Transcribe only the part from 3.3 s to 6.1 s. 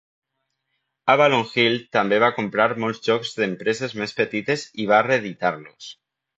d'empreses més petites i va reeditar-los.